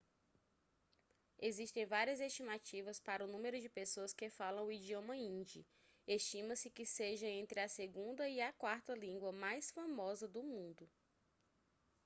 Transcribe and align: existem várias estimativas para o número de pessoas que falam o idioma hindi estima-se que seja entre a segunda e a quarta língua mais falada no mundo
existem 1.39 1.85
várias 1.85 2.19
estimativas 2.19 2.99
para 2.99 3.23
o 3.23 3.27
número 3.27 3.61
de 3.61 3.69
pessoas 3.69 4.11
que 4.11 4.31
falam 4.31 4.65
o 4.65 4.71
idioma 4.71 5.15
hindi 5.15 5.63
estima-se 6.07 6.71
que 6.71 6.87
seja 6.87 7.27
entre 7.27 7.59
a 7.59 7.69
segunda 7.69 8.27
e 8.27 8.41
a 8.41 8.51
quarta 8.51 8.95
língua 8.95 9.31
mais 9.31 9.69
falada 9.69 10.27
no 10.33 10.41
mundo 10.43 10.89